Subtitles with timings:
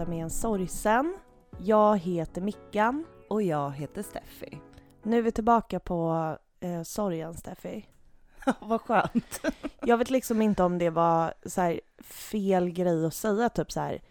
[0.00, 1.18] prata med en sorgsen.
[1.58, 3.06] Jag heter Mickan.
[3.28, 4.58] Och jag heter Steffi.
[5.02, 7.86] Nu är vi tillbaka på eh, sorgen, Steffi.
[8.60, 9.40] Vad skönt.
[9.82, 13.80] Jag vet liksom inte om det var så här, fel grej att säga, typ så
[13.80, 14.02] här,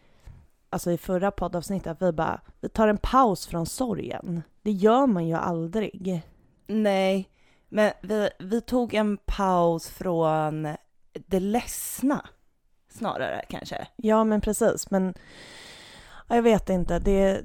[0.70, 4.43] alltså i förra poddavsnittet, att vi bara, vi tar en paus från sorgen.
[4.62, 6.21] Det gör man ju aldrig.
[6.67, 7.29] Nej,
[7.70, 10.67] men vi, vi tog en paus från
[11.13, 12.26] det ledsna
[12.90, 13.87] snarare kanske.
[13.95, 15.13] Ja, men precis, men
[16.35, 17.43] jag vet inte, det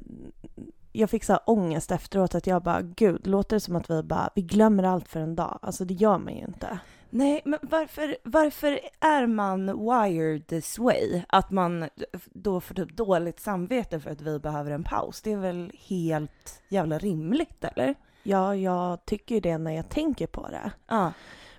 [0.96, 4.02] jag fick så här ångest efteråt att jag bara, gud, låter det som att vi
[4.02, 5.58] bara, vi glömmer allt för en dag?
[5.62, 6.78] Alltså det gör man ju inte.
[7.10, 11.22] Nej, men varför, varför är man wired this way?
[11.28, 11.88] Att man
[12.24, 15.22] då får typ dåligt samvete för att vi behöver en paus?
[15.22, 17.94] Det är väl helt jävla rimligt, eller?
[18.22, 20.72] Ja, jag tycker ju det när jag tänker på det.
[20.88, 21.12] Ja.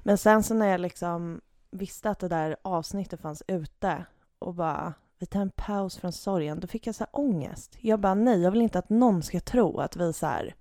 [0.03, 1.41] Men sen så när jag liksom
[1.71, 4.05] visste att det där avsnittet fanns ute
[4.39, 7.77] och bara, vi tar en paus från sorgen, då fick jag så här ångest.
[7.81, 10.55] Jag bara, nej, jag vill inte att någon ska tro att vi så här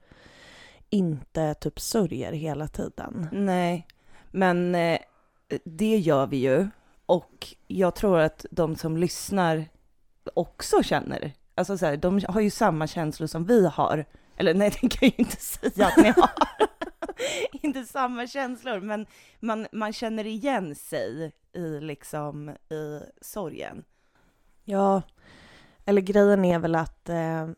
[0.91, 3.28] inte typ sörjer hela tiden.
[3.33, 3.86] Nej,
[4.30, 4.98] men eh,
[5.64, 6.69] det gör vi ju.
[7.06, 9.69] Och jag tror att de som lyssnar
[10.34, 14.05] också känner, alltså så här, de har ju samma känslor som vi har.
[14.36, 16.30] Eller nej, det kan jag ju inte säga att ni har.
[17.62, 19.06] inte samma känslor, men
[19.41, 23.84] man, man känner igen sig i liksom i sorgen.
[24.65, 25.03] Ja,
[25.84, 27.48] eller grejen är väl att eh,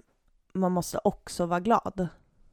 [0.53, 2.09] man måste också vara glad.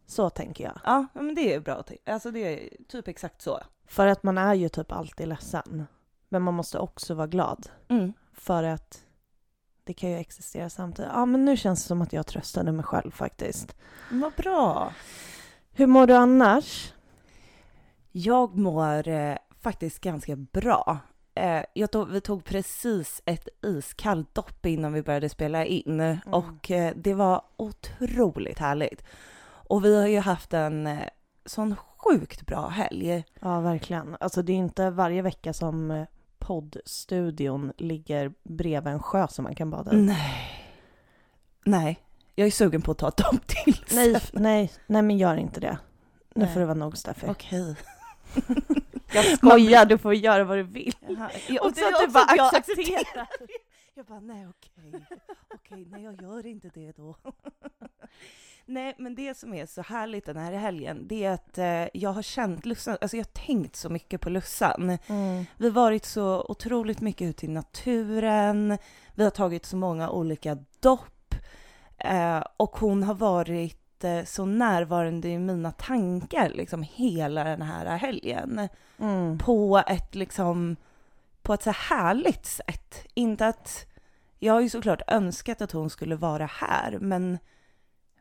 [0.05, 0.79] Så tänker jag.
[0.83, 1.83] Ja, men det är bra.
[2.05, 3.59] Alltså det är typ exakt så.
[3.87, 5.87] För att man är ju typ alltid ledsen.
[6.29, 7.69] Men man måste också vara glad.
[7.87, 8.13] Mm.
[8.33, 9.03] För att
[9.83, 11.11] det kan ju existera samtidigt.
[11.13, 13.75] Ja, men nu känns det som att jag tröstade mig själv faktiskt.
[14.11, 14.93] Vad bra.
[15.71, 16.93] Hur mår du annars?
[18.11, 20.99] Jag mår eh, faktiskt ganska bra.
[21.35, 26.17] Eh, jag tog, vi tog precis ett iskallt dopp innan vi började spela in mm.
[26.25, 29.03] och eh, det var otroligt härligt.
[29.45, 30.99] Och vi har ju haft en eh,
[31.45, 33.23] sån sjukt bra helg.
[33.39, 34.17] Ja, verkligen.
[34.19, 36.05] Alltså det är inte varje vecka som
[36.39, 39.95] poddstudion ligger bredvid en sjö som man kan bada i.
[39.95, 40.59] Nej.
[41.65, 41.99] Nej,
[42.35, 43.85] jag är sugen på att ta ett dopp till.
[43.91, 45.77] Nej, nej, nej, men gör inte det.
[46.35, 46.53] Nu Nej.
[46.53, 47.27] får det vara nog, Steffi.
[47.29, 47.75] Okej.
[49.13, 50.93] Jag skojar, du får göra vad du vill.
[51.07, 51.29] Jaha.
[51.61, 53.27] Och det så att du bara jag accepterar.
[53.95, 55.05] Jag bara, nej okej,
[55.53, 57.15] okej, nej jag gör inte det då.
[58.65, 62.09] nej, men det som är så härligt den här helgen, det är att eh, jag
[62.09, 64.97] har känt Lussan, alltså jag har tänkt så mycket på Lussan.
[65.07, 65.45] Mm.
[65.57, 68.77] Vi har varit så otroligt mycket ute i naturen,
[69.15, 71.35] vi har tagit så många olika dopp
[71.97, 77.97] eh, och hon har varit eh, så närvarande i mina tankar liksom hela den här
[77.97, 78.69] helgen
[78.99, 79.37] Mm.
[79.37, 80.75] på ett liksom
[81.41, 83.05] på ett så härligt sätt.
[83.13, 83.85] Inte att
[84.39, 87.37] jag har ju såklart önskat att hon skulle vara här, men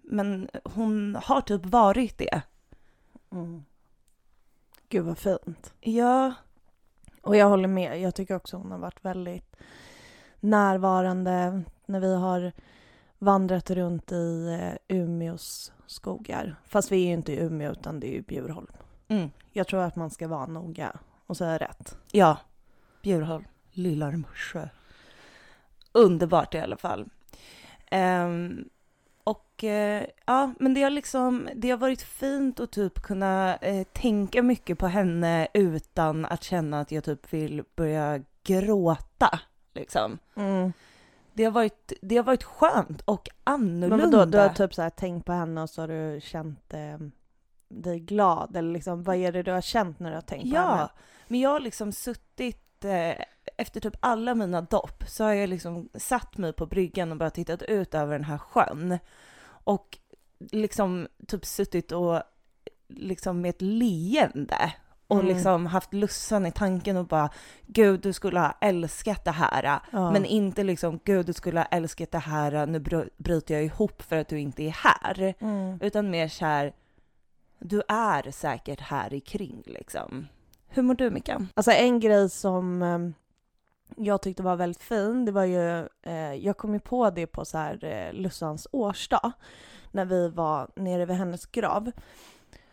[0.03, 2.43] men hon har typ varit det.
[3.33, 3.65] Mm.
[4.89, 5.75] Gud vad fint.
[5.81, 6.35] Ja,
[7.23, 8.01] Och jag håller med.
[8.01, 9.57] Jag tycker också hon har varit väldigt
[10.41, 12.53] närvarande när vi har
[13.23, 16.57] vandrat runt i eh, Umeås skogar.
[16.65, 18.67] Fast vi är ju inte i Umeå utan det är ju Bjurholm.
[19.09, 20.93] mm, Jag tror att man ska vara noga
[21.27, 21.97] och säga rätt.
[22.13, 22.37] ja,
[23.03, 24.69] Bjurholm, Lillarmsjö.
[25.93, 27.09] Underbart i alla fall.
[27.91, 28.69] Ehm,
[29.25, 33.87] och eh, ja, men det har liksom, det har varit fint att typ kunna eh,
[33.93, 39.41] tänka mycket på henne utan att känna att jag typ vill börja gråta,
[39.75, 40.19] liksom.
[40.37, 40.73] Mm.
[41.35, 43.97] Det har varit, det har varit skönt och annorlunda.
[43.97, 46.75] Men vadå, du har typ så här tänkt på henne och så har du känt
[46.75, 46.99] eh,
[47.69, 48.57] dig glad?
[48.57, 50.81] Eller liksom, vad är det du har känt när du har tänkt på henne?
[50.81, 50.91] Ja,
[51.29, 53.25] men jag har liksom suttit, eh,
[53.57, 57.31] efter typ alla mina dopp, så har jag liksom satt mig på bryggan och bara
[57.31, 58.99] tittat ut över den här sjön.
[59.65, 59.99] Och
[60.39, 62.23] liksom typ suttit och
[62.89, 64.73] liksom med ett leende
[65.13, 65.35] och Mm.
[65.35, 67.31] liksom haft lussan i tanken och bara
[67.67, 69.81] gud du skulle ha älskat det här.
[69.93, 70.11] Ja.
[70.13, 74.03] Men inte liksom gud du skulle ha älskat det här, nu bry- bryter jag ihop
[74.03, 75.35] för att du inte är här.
[75.41, 75.79] Mm.
[75.83, 76.73] Utan mer så här,
[77.59, 80.27] du är säkert här i kring liksom.
[80.69, 81.49] Hur mår du Mickan?
[81.55, 82.99] Alltså en grej som eh,
[84.05, 87.45] jag tyckte var väldigt fin, det var ju, eh, jag kom ju på det på
[87.45, 89.33] så här eh, Lussans årsdag,
[89.91, 91.91] när vi var nere vid hennes grav.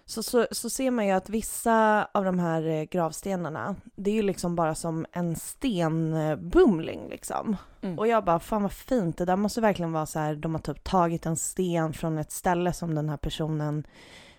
[0.10, 4.16] Så, så, så ser man ju att vissa av de här eh, gravstenarna, det är
[4.16, 7.58] ju liksom bara som en stenbumling liksom.
[7.82, 8.00] Mm.
[8.00, 10.62] Och jag bara, fan vad fint, det där måste verkligen vara så här, de har
[10.62, 13.88] typ tagit en sten från ett ställe som den här personen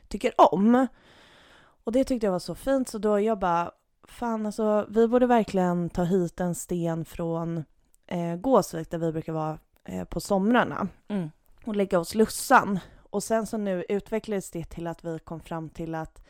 [0.09, 0.87] tycker om.
[1.85, 3.71] Och det tyckte jag var så fint, så då jag bara,
[4.09, 7.65] fan alltså vi borde verkligen ta hit en sten från
[8.07, 11.31] eh, Gåsvik där vi brukar vara eh, på somrarna Mm.
[11.65, 12.79] och lägga hos Lussan.
[13.11, 16.23] Och sen så nu utvecklades det till att vi kom fram till att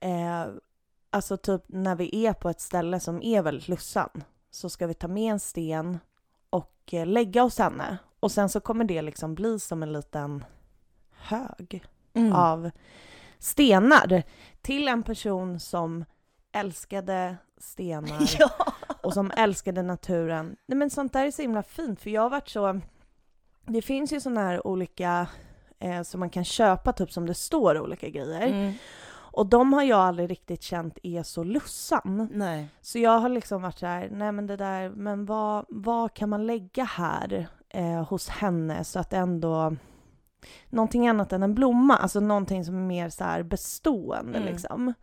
[0.00, 0.46] eh,
[1.10, 4.94] alltså typ när vi är på ett ställe som är väldigt Lussan så ska vi
[4.94, 5.98] ta med en sten
[6.50, 7.98] och eh, lägga hos henne.
[8.20, 10.44] Och sen så kommer det liksom bli som en liten
[11.10, 11.84] hög
[12.14, 12.32] Mm.
[12.32, 12.70] av
[13.38, 14.22] stenar
[14.60, 16.04] till en person som
[16.52, 18.50] älskade stenar Ja.
[19.02, 20.56] och som älskade naturen.
[20.66, 22.80] Nej men sånt där är så himla fint för jag har varit så...
[23.66, 25.28] Det finns ju såna här olika
[25.78, 28.46] eh, som man kan köpa typ som det står olika grejer.
[28.46, 28.72] Mm.
[29.08, 32.28] Och de har jag aldrig riktigt känt är så lussan.
[32.32, 32.68] Nej.
[32.80, 36.28] Så jag har liksom varit så här, nej men det där, men vad, vad kan
[36.28, 39.76] man lägga här eh, hos henne så att ändå
[40.68, 44.52] någonting annat än en blomma, alltså någonting som är mer så här bestående Mm.
[44.52, 44.94] liksom.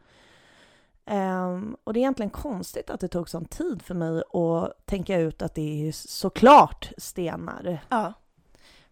[1.05, 5.17] Ehm, och det är egentligen konstigt att det tog sån tid för mig att tänka
[5.17, 7.79] ut att det är såklart stenar.
[7.89, 8.13] Ja.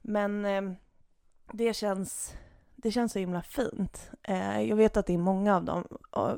[0.01, 0.75] Men ehm,
[1.53, 2.33] det känns
[2.81, 4.12] det känns så himla fint.
[4.24, 5.88] Eh, jag vet att det är många av dem,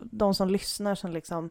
[0.03, 1.49] de som lyssnar som liksom,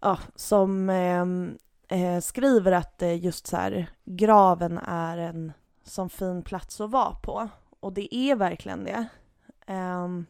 [0.00, 1.58] ja, som ehm,
[1.88, 5.52] eh, skriver att eh, just så här, graven är en
[5.84, 7.48] sån fin plats att vara på.
[7.80, 9.06] Och det är verkligen det.
[9.66, 10.26] Ehm,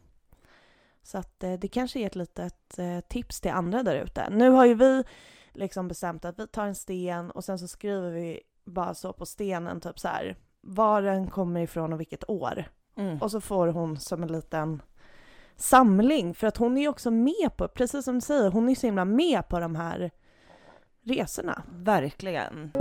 [1.02, 4.30] så att eh, det kanske är ett litet eh, tips till andra där ute.
[4.30, 5.04] Nu har ju vi
[5.52, 9.26] liksom bestämt att vi tar en sten och sen så skriver vi bara så på
[9.26, 10.36] stenen typ så här
[10.68, 12.64] var den kommer ifrån och vilket år.
[12.96, 13.18] Mm.
[13.18, 14.82] Och så får hon som en liten
[15.56, 18.74] samling för att hon är ju också med på, precis som du säger, hon är
[18.74, 20.10] så himla med på de här
[21.02, 21.62] resorna.
[21.68, 22.72] Verkligen.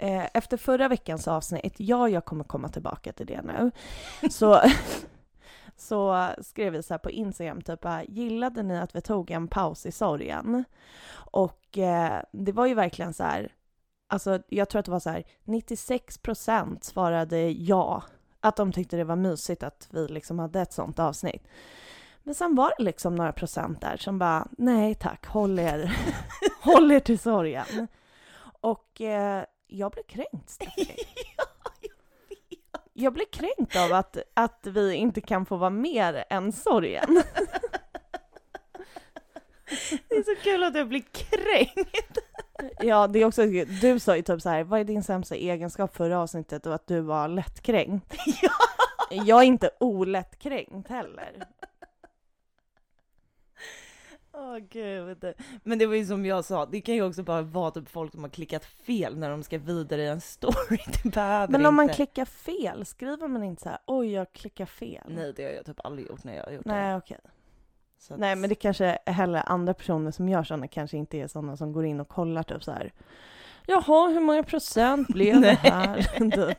[0.00, 3.70] Eh, Efter förra veckans avsnitt, ja jag kommer komma tillbaka till det nu,
[4.30, 4.60] så,
[5.80, 9.48] så skrev vi så här på Instagram typ bara, gillade ni att vi tog en
[9.48, 10.64] paus i sorgen?
[11.12, 13.52] Och eh, det var ju verkligen så här,
[14.08, 18.02] alltså jag tror att det var så här 96 procent svarade ja,
[18.40, 21.48] att de tyckte det var mysigt att vi liksom hade ett sånt avsnitt.
[22.22, 25.96] Men sen var det liksom några procent där som bara, nej tack, håll er,
[26.60, 27.88] håll er till sorgen.
[28.60, 30.96] Och eh, jag blev kränkt, Stephanie.
[33.00, 37.22] Jag blev kränkt av att, att vi inte kan få vara mer än sorgen.
[40.08, 42.18] Det är så kul att jag blir kränkt.
[42.80, 43.42] Ja, det är också,
[43.80, 46.86] du sa ju typ så här, vad är din sämsta egenskap förra avsnittet och att
[46.86, 48.14] du var lättkränkt.
[48.42, 48.50] Ja.
[49.10, 51.32] Jag är inte olättkränkt heller.
[54.40, 55.24] Åh gud.
[55.62, 58.12] Men det var ju som jag sa, det kan ju också bara vara typ folk
[58.12, 60.78] som har klickat fel när de ska vidare i en story.
[61.02, 61.94] Det behöver Men om man inte.
[61.94, 65.04] klickar fel, skriver man inte så här, oj jag klickar fel?
[65.08, 66.96] Nej, det har jag typ aldrig gjort när jag har gjort Nej, det.
[66.96, 67.18] okej.
[67.98, 71.26] Så att- Nej, men det kanske heller andra personer som gör sådana kanske inte är
[71.26, 72.92] sådana som går in och kollar typ så här.
[73.66, 75.56] Jaha, hur många procent blev det Nej.
[75.72, 76.02] här?
[76.30, 76.58] Typ.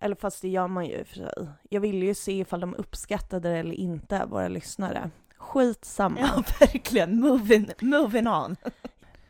[0.00, 1.28] Eller fast det gör man ju i och för sig.
[1.70, 5.10] Jag vill ju se ifall de uppskattade det eller inte, våra lyssnare.
[5.40, 6.20] Skitsamma.
[6.20, 7.20] Ja, verkligen.
[7.20, 8.56] Moving, moving on.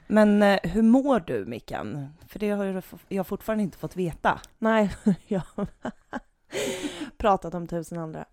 [0.07, 2.09] Men eh, hur mår du, Mickan?
[2.29, 4.41] För det har jag fortfarande inte fått veta.
[4.59, 5.67] Nej, jag har
[7.17, 8.25] pratat om tusen andra.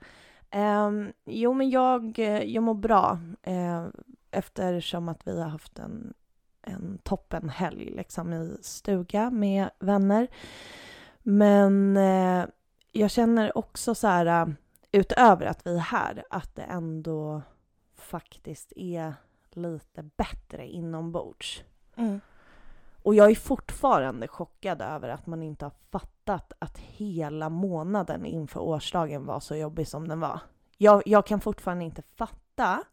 [0.56, 3.86] Um, jo, men jag, eh, jag mår bra eh,
[4.32, 6.14] eftersom att vi har haft en,
[6.62, 10.28] en toppen helg liksom, i stuga med vänner.
[11.24, 12.46] Men eh,
[12.92, 14.54] jag känner också så här, eh,
[14.92, 17.42] utöver att vi är här, att det ändå
[18.08, 19.14] faktiskt är
[19.52, 21.64] lite bättre inombords.
[23.04, 28.60] Och jag är fortfarande chockad över att man inte har fattat att hela månaden inför
[28.60, 30.40] årsdagen var så jobbig som den var.
[30.78, 32.84] Jag, jag kan fortfarande inte fatta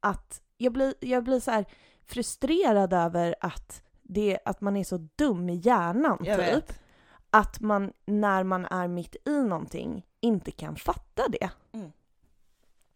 [0.00, 1.64] att jag blir, jag blir så
[2.06, 6.48] frustrerad över att, det, att man är så dum i hjärnan Jag typ.
[6.48, 6.80] vet.
[7.30, 11.50] Att man när man är mitt i någonting inte kan fatta det.
[11.72, 11.92] Mm.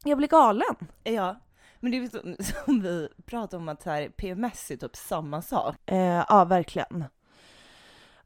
[0.08, 0.76] Jag blir galen.
[1.04, 1.36] Ja,
[1.80, 5.76] men det är som, som vi pratade om att här, PMS är typ samma sak.
[5.86, 7.04] Eh, ja, verkligen.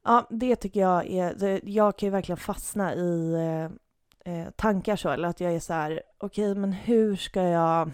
[0.02, 1.34] Ja, det tycker jag är...
[1.34, 5.60] Det, jag kan ju verkligen fastna i eh, eh, tankar så, eller att jag är
[5.60, 7.90] så här, okej, men hur ska jag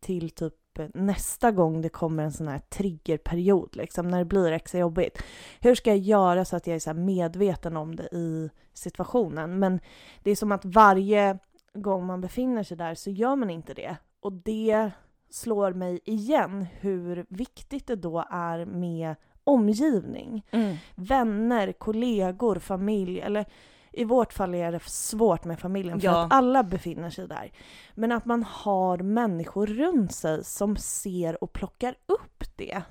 [0.00, 0.54] till typ
[0.94, 5.22] nästa gång det kommer en sån här triggerperiod, liksom, när det blir extra jobbigt.
[5.60, 9.58] Hur ska jag göra så att jag är så här medveten om det i situationen?
[9.58, 9.80] Men
[10.22, 11.38] det är som att varje
[11.74, 13.96] gång man befinner sig där så gör man inte det.
[14.20, 14.90] Och det
[15.30, 19.14] slår mig igen hur viktigt det då är med
[19.44, 20.46] omgivning.
[20.94, 23.44] Vänner, kollegor, familj eller
[23.92, 26.24] i vårt fall är det svårt med familjen för Ja.
[26.24, 27.52] att alla befinner sig där.
[27.94, 32.82] Men att man har människor runt sig som ser och plockar upp det.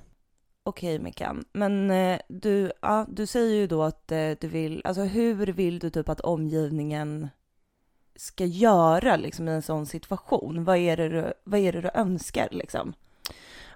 [0.64, 5.02] Okej Mickan, men eh, du, ja, du säger ju då att eh, du vill, alltså
[5.02, 7.30] hur vill du typ att omgivningen
[8.16, 10.64] ska göra liksom i en sån situation?
[10.64, 12.94] Vad är det du, vad är det du önskar liksom?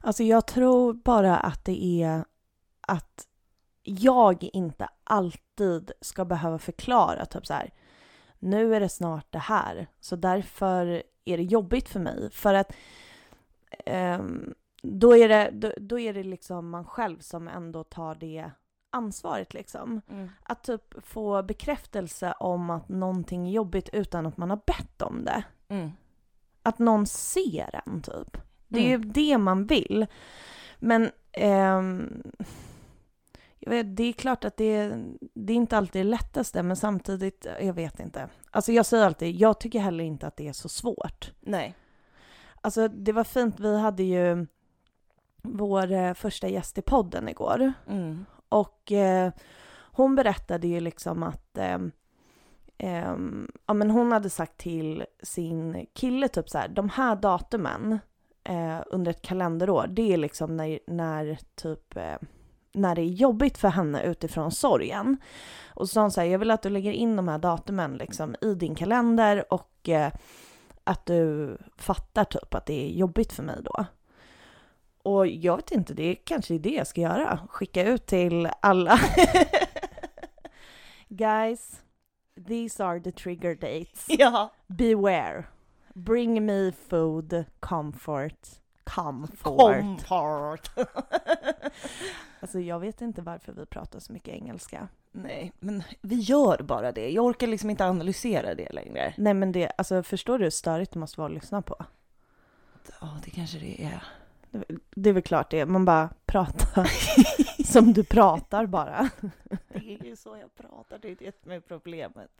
[0.01, 2.23] Alltså jag tror bara att det är
[2.81, 3.27] att
[3.83, 7.73] jag inte alltid ska behöva förklara typ så här.
[8.39, 12.31] Nu är det snart det här, så därför är det jobbigt för mig.
[12.31, 12.73] För att
[13.85, 18.51] ehm, då, är det, då, då är det liksom man själv som ändå tar det
[18.95, 20.01] ansvaret liksom.
[20.43, 25.25] Att typ få bekräftelse om att någonting är jobbigt utan att man har bett om
[25.25, 25.43] det.
[25.67, 25.91] Mm.
[26.63, 28.37] Att någon ser en typ.
[28.67, 29.01] Det är Mm.
[29.01, 30.05] ju det man vill.
[30.79, 32.23] Men ehm,
[33.59, 34.95] jag vet, det är klart att det,
[35.33, 38.29] det är inte alltid det lättaste, men samtidigt, jag vet inte.
[38.51, 41.31] Alltså jag säger alltid, jag tycker heller inte att det är så svårt.
[41.39, 41.75] Nej.
[42.61, 44.47] Alltså det var fint, vi hade ju
[45.43, 47.73] vår eh, första gäst i podden igår.
[47.87, 48.25] Mm.
[48.55, 49.31] Och eh,
[49.91, 51.79] hon berättade ju liksom att eh,
[52.77, 53.15] eh,
[53.65, 57.99] ja, men hon hade sagt till sin kille typ så här, de här datumen
[58.43, 62.17] eh, under ett kalenderår, det är liksom när, när typ eh,
[62.73, 65.17] när det är jobbigt för henne utifrån sorgen.
[65.67, 67.93] Och så sa hon så här, jag vill att du lägger in de här datumen
[67.93, 70.13] liksom i din kalender och eh,
[70.83, 73.85] att du fattar typ att det är jobbigt för mig då.
[75.05, 77.39] Och jag vet inte, det kanske är det jag ska göra.
[77.49, 78.99] Skicka ut till alla.
[81.09, 81.81] Guys,
[82.47, 84.05] these are the trigger dates.
[84.19, 84.51] Ja.
[84.67, 85.43] Beware.
[85.93, 88.47] Bring me food, comfort,
[88.83, 90.05] comfort.
[90.07, 90.69] Comfort.
[92.39, 94.87] Alltså jag vet inte varför vi pratar så mycket engelska.
[95.11, 97.09] Nej, men vi gör bara det.
[97.09, 99.13] Jag orkar liksom inte analysera det längre.
[99.17, 101.85] Nej men det, alltså förstår du hur störigt det måste vara att lyssna på?
[103.01, 104.03] Ja, det kanske det är.
[104.95, 106.89] Det, är väl klart det, man bara pratar
[107.63, 109.09] som du pratar bara.
[109.67, 112.31] Det är ju så jag pratar, det är det som är problemet.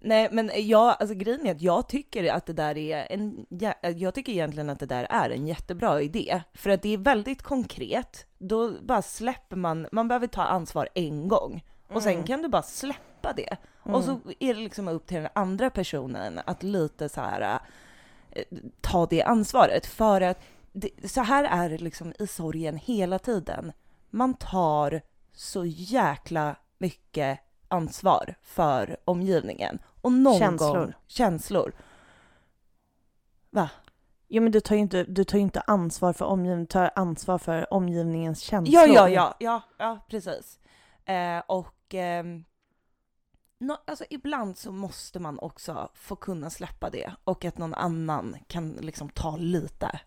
[0.00, 3.46] Nej, men jag, alltså grejen är att jag tycker att det där är en,
[3.96, 6.42] jag tycker egentligen att det där är en jättebra idé.
[6.54, 8.26] För att det är väldigt konkret.
[8.38, 11.64] Då bara släpper man, man behöver ta ansvar en gång.
[11.88, 12.26] Och sen Mm.
[12.26, 13.56] kan du bara släppa det.
[13.82, 17.58] Och så är det liksom upp till den andra personen att lite så här
[18.30, 18.42] eh,
[18.80, 19.86] ta det ansvaret.
[19.86, 20.40] För att
[20.74, 23.72] det, så här är det liksom i sorgen hela tiden.
[24.10, 25.02] Man tar
[25.32, 29.78] så jäkla mycket ansvar för omgivningen.
[30.00, 30.74] Och någon Känslor.
[30.78, 30.92] gång...
[31.06, 31.72] Känslor.
[33.50, 33.70] Va?
[34.28, 37.38] Ja men du tar ju inte, du tar inte ansvar för omgivningen, du tar ansvar
[37.38, 38.74] för omgivningens känslor.
[38.74, 40.58] Ja, ja, ja, ja, ja, precis.
[41.04, 42.44] Eh, och ehm,
[43.58, 48.36] nå- alltså ibland så måste man också få kunna släppa det och att någon annan
[48.46, 50.00] kan liksom ta lite.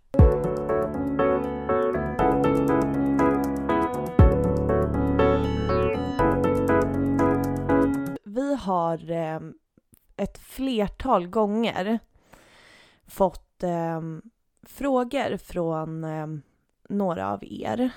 [8.68, 9.40] Har eh,
[10.18, 12.00] ett flertal gånger
[13.08, 14.02] fått eh,
[14.64, 16.28] frågor från eh,
[16.90, 17.90] några av er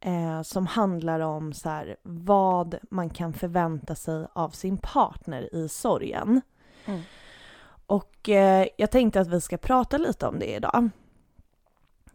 [0.00, 5.68] eh, som handlar om så här, vad man kan förvänta sig av sin partner i
[5.68, 6.40] sorgen.
[6.84, 7.00] Mm.
[7.86, 10.90] Och eh, jag tänkte att vi ska prata lite om det idag.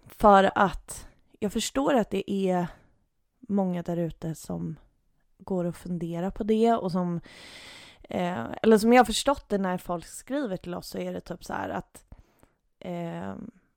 [0.06, 1.08] För att
[1.40, 2.68] jag förstår att det är
[3.40, 4.76] många där ute som
[5.44, 7.22] går och funderar på det och som
[8.04, 11.22] eh, eller som jag har förstått det när folk skriver till oss så är det
[11.22, 12.06] typ så här att
[12.80, 13.34] eh,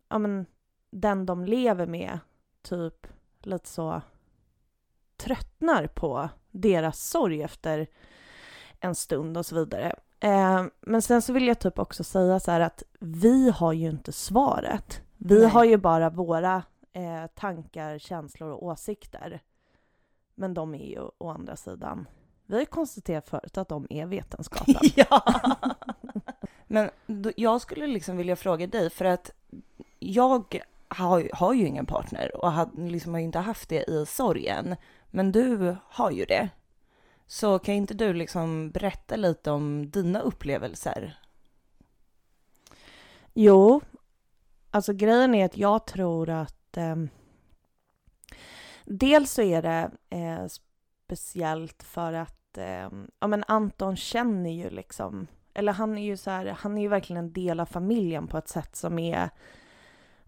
[0.09, 0.47] ja men
[0.91, 2.19] den de lever med
[2.63, 3.07] typ
[3.43, 4.03] lite så
[5.17, 7.87] tröttnar på deras sorg efter
[8.81, 9.95] en stund och så vidare.
[10.21, 13.89] Eh, men sen så vill jag typ också säga så här att vi har ju
[13.89, 15.03] inte svaret.
[15.17, 15.49] Vi Nej.
[15.49, 19.41] har ju bara våra eh, tankar, känslor och åsikter.
[20.37, 22.07] Men de är ju å andra sidan,
[22.47, 24.75] vi har ju konstaterat förut att de är vetenskapen.
[24.97, 25.23] ja!
[26.67, 29.31] Men då, jag skulle liksom vilja fråga dig, för att
[29.99, 34.77] jag har, har ju ingen partner och har, liksom har inte haft det i sorgen.
[35.11, 36.49] Men du har ju det.
[37.27, 41.19] Så kan inte du liksom berätta lite om dina upplevelser?
[43.35, 43.81] Jo,
[44.71, 46.97] alltså grejen är att jag tror att eh,
[48.87, 50.47] dels så är det eh,
[51.07, 52.91] speciellt för att eh,
[53.21, 56.89] ja men Anton känner ju liksom, eller han är ju så här, han är ju
[56.89, 59.31] verkligen en del av familjen på ett sätt som är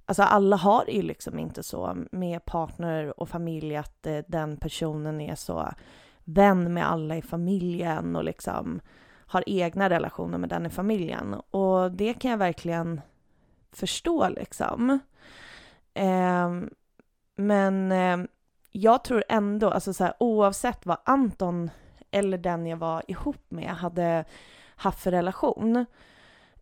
[0.09, 5.21] Alltså alla har ju liksom inte så med partner och familj att eh, den personen
[5.21, 5.73] är så
[6.25, 8.81] vän med alla i familjen och liksom
[9.27, 11.35] har egna relationer med den i familjen.
[11.35, 13.01] Och det kan jag verkligen
[13.73, 14.99] förstå liksom.
[15.95, 16.51] Eh,
[17.37, 18.19] men eh,
[18.71, 21.71] jag tror ändå, alltså så här, oavsett vad Anton
[22.11, 24.25] eller den jag var ihop med hade
[24.77, 25.87] haft för relation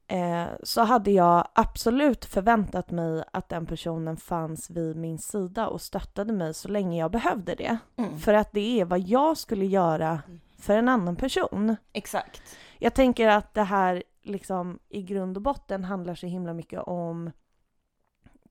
[0.06, 5.80] eh, så hade jag absolut förväntat mig att den personen fanns vid min sida och
[5.80, 7.78] stöttade mig så länge jag behövde det.
[7.96, 8.18] Mm.
[8.18, 10.22] För att det är vad jag skulle göra
[10.58, 11.76] för en annan person.
[11.92, 12.56] Exakt.
[12.78, 17.30] Jag tänker att det här liksom i grund och botten handlar så himla mycket om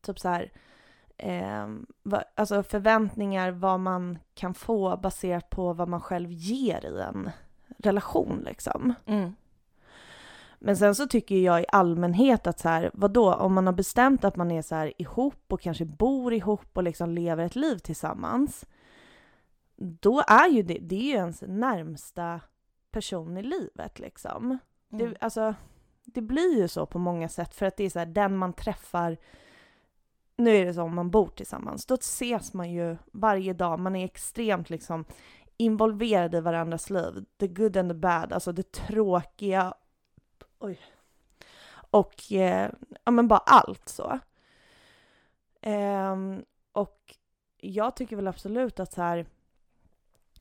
[0.01, 0.51] typ så här
[1.17, 1.67] eh,
[2.03, 7.29] va, alltså förväntningar, vad man kan få baserat på vad man själv ger i en
[7.77, 8.93] relation liksom.
[9.05, 9.35] Mm.
[10.59, 14.23] Men sen så tycker jag i allmänhet att så här, vadå, om man har bestämt
[14.23, 17.77] att man är så här ihop och kanske bor ihop och liksom lever ett liv
[17.77, 18.65] tillsammans,
[19.75, 22.39] då är ju det, det är ju ens närmsta
[22.91, 24.57] person i livet liksom.
[24.91, 25.09] Mm.
[25.09, 25.55] Det, alltså,
[26.05, 28.53] det blir ju så på många sätt för att det är så här, den man
[28.53, 29.17] träffar
[30.37, 33.95] nu är det så om man bor tillsammans, då ses man ju varje dag, man
[33.95, 35.05] är extremt liksom
[35.57, 37.25] involverad i varandras liv.
[37.37, 39.73] The good and the bad, alltså det tråkiga,
[40.59, 40.79] oj.
[41.89, 42.71] Och eh,
[43.03, 44.19] ja men bara allt så.
[45.61, 47.15] Ehm, och
[47.57, 49.25] jag tycker väl absolut att så här,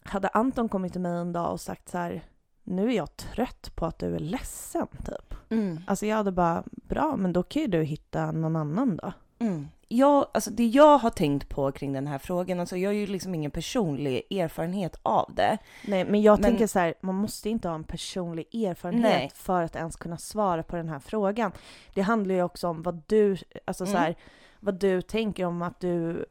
[0.03, 2.23] hade Anton kommit till mig en dag och sagt så här,
[2.63, 5.35] nu är jag trött på att du är ledsen typ.
[5.51, 5.81] Mm.
[5.87, 9.13] Alltså jag hade bara, bra men då kan ju du hitta någon annan då.
[9.39, 9.69] Mm.
[9.97, 13.07] Jag, alltså det jag har tänkt på kring den här frågan, alltså jag har ju
[13.07, 15.59] liksom ingen personlig erfarenhet av det.
[15.87, 19.31] Nej men jag Men- tänker så här, man måste inte ha en personlig erfarenhet Nej.
[19.35, 21.53] för att ens kunna svara på den här frågan.
[21.95, 24.03] Det handlar ju också om vad du, alltså så Mm.
[24.03, 24.14] här,
[24.61, 26.25] vad du tänker om att du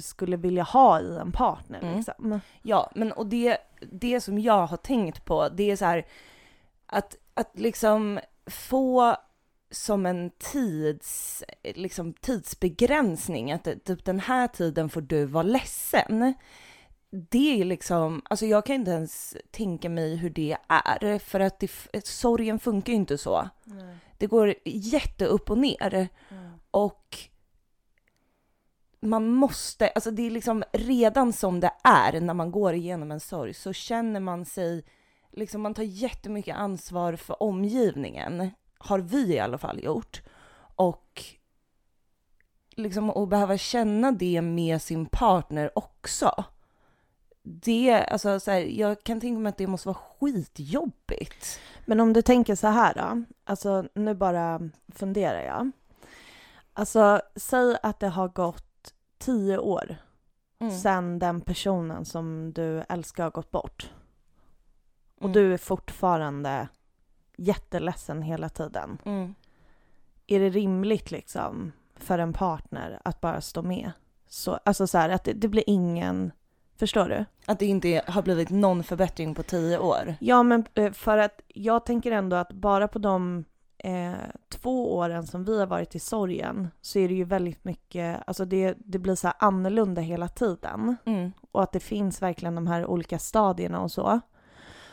[0.00, 1.96] skulle vilja ha i en partner Mm.
[1.96, 2.40] liksom.
[2.62, 3.58] Ja, men och det,
[3.92, 6.06] det som jag har tänkt på, det är så här
[6.86, 9.16] att, att liksom få
[9.70, 16.34] som en tids, liksom tidsbegränsning, att typ den här tiden får du vara ledsen.
[17.10, 21.60] Det är liksom, alltså jag kan inte ens tänka mig hur det är, för att
[21.60, 23.48] det, sorgen funkar ju inte så.
[24.18, 26.08] Det går jätte upp och ner.
[26.70, 27.18] Och
[29.00, 33.20] man måste, alltså det är liksom redan som det är när man går igenom en
[33.20, 34.84] sorg så känner man sig,
[35.32, 40.22] liksom man tar jättemycket ansvar för omgivningen, har vi i alla fall gjort.
[40.76, 41.24] Och
[42.70, 46.44] liksom att behöva känna det med sin partner också.
[47.42, 51.60] Det, alltså så här, jag kan tänka mig att det måste vara skitjobbigt.
[51.86, 54.60] Men om du tänker så här då, alltså nu bara
[54.94, 55.70] funderar jag.
[56.72, 59.96] Alltså säg att det har gått tio år
[60.60, 60.78] Mm.
[60.78, 63.90] sen den personen som du älskar har gått bort.
[65.16, 65.32] Och Mm.
[65.32, 66.68] du är fortfarande
[67.38, 68.98] jätteledsen hela tiden.
[69.04, 69.34] Mm.
[70.26, 73.92] Är det rimligt liksom för en partner att bara stå med?
[74.28, 76.32] Så, alltså så här, att det, det blir ingen...
[76.76, 77.24] Förstår du?
[77.46, 80.14] Att det inte har blivit någon förbättring på tio år.
[80.20, 83.44] Ja, men eh, för att jag tänker ändå att bara på de
[83.78, 84.12] eh,
[84.48, 88.44] två åren som vi har varit i sorgen så är det ju väldigt mycket, alltså
[88.44, 90.96] det, det blir så här annorlunda hela tiden.
[91.04, 91.32] Mm.
[91.50, 94.20] Och att det finns verkligen de här olika stadierna och så.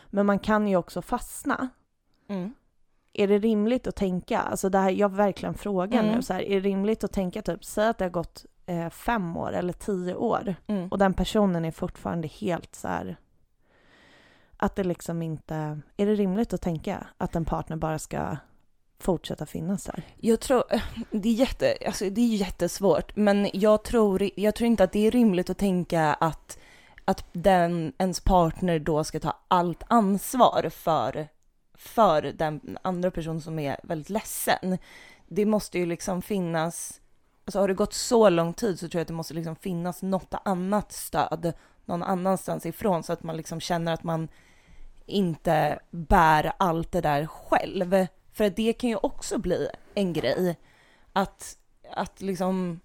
[0.10, 1.69] Men man kan ju också fastna.
[2.27, 2.53] Mm.
[3.13, 6.15] Är det rimligt att tänka, alltså det här, jag verkligen frågar Mm.
[6.15, 8.89] nu så här, är det rimligt att tänka typ, säg att det har gått eh,
[8.89, 10.88] fem år eller tio år Mm.
[10.89, 13.17] och den personen är fortfarande helt så här
[14.57, 18.38] att det liksom inte, är det rimligt att tänka att en partner bara ska
[18.99, 20.03] fortsätta finnas där?
[20.15, 20.63] Jag tror,
[21.11, 25.07] det är, jätte, alltså det är jättesvårt, men jag tror, jag tror inte att det
[25.07, 26.59] är rimligt att tänka att,
[27.05, 31.27] att den, ens partner då ska ta allt ansvar för,
[31.87, 34.77] för den andra personen som är väldigt ledsen.
[35.27, 37.01] Det måste ju liksom finnas,
[37.45, 40.01] alltså har det gått så lång tid så tror jag att det måste liksom finnas
[40.01, 41.53] något annat stöd
[41.85, 44.27] någon annanstans ifrån så att man liksom känner att man
[45.05, 48.07] inte bär allt det där själv.
[48.33, 50.57] För det kan ju också bli en grej.
[51.13, 51.57] Att,
[51.91, 52.79] att liksom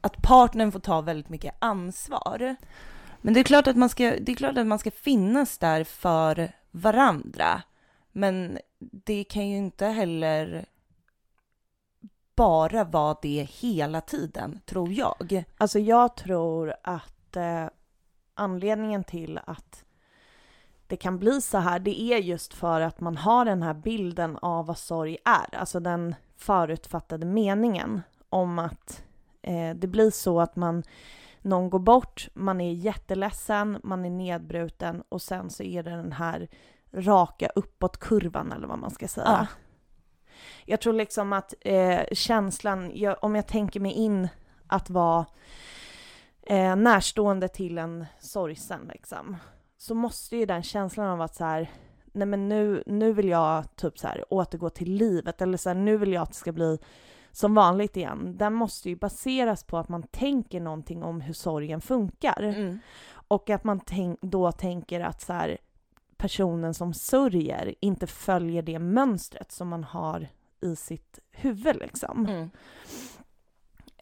[0.00, 2.56] att partnern får ta väldigt mycket ansvar.
[3.20, 5.84] Men det är klart att man ska, det är klart att man ska finnas där
[5.84, 7.62] för varandra.
[8.18, 10.66] Men det kan ju inte heller
[12.36, 15.44] bara vara det hela tiden, tror jag.
[15.58, 17.66] Alltså jag tror att eh,
[18.34, 19.84] anledningen till att
[20.86, 24.36] det kan bli så här, det är just för att man har den här bilden
[24.36, 29.04] av vad sorg är, alltså den förutfattade meningen om att
[29.42, 30.82] eh, det blir så att man
[31.42, 36.12] någon går bort, man är jätteledsen, man är nedbruten och sen så är det den
[36.12, 36.48] här
[36.92, 39.26] raka uppåtkurvan eller vad man ska säga.
[39.26, 39.46] Ja.
[40.64, 44.28] Jag tror liksom att eh, känslan, jag, om jag tänker mig in
[44.66, 45.26] att vara
[46.46, 49.36] eh, närstående till en sorgsen liksom,
[49.76, 51.70] så måste ju den känslan av att så här,
[52.12, 55.76] nej men nu, nu vill jag typ så här återgå till livet eller så här,
[55.76, 56.78] nu vill jag att det ska bli
[57.32, 58.34] som vanligt igen.
[58.38, 62.42] Den måste ju baseras på att man tänker någonting om hur sorgen funkar.
[62.42, 62.78] Mm.
[63.10, 65.58] Och att man tänk, då tänker att så här,
[66.18, 70.28] personen som sörjer inte följer det mönstret som man har
[70.60, 72.26] i sitt huvud liksom.
[72.26, 72.50] Mm.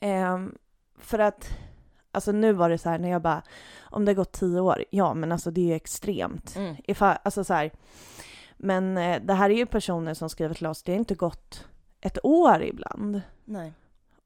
[0.00, 0.58] Ehm,
[0.98, 1.48] för att,
[2.12, 3.42] alltså nu var det så här när jag bara,
[3.80, 6.56] om det har gått tio år, ja men alltså det är ju extremt.
[6.56, 6.76] Mm.
[6.84, 7.70] Ifall, alltså så här,
[8.56, 11.66] men eh, det här är ju personer som skriver till oss, det har inte gått
[12.00, 13.20] ett år ibland.
[13.44, 13.72] Nej.